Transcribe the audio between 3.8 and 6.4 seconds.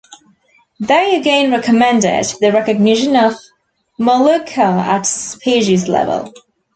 "molucca" at species level.